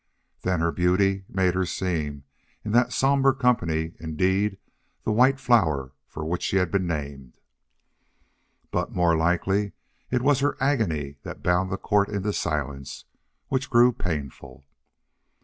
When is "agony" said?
10.59-11.17